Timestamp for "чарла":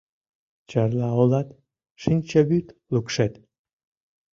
0.69-1.07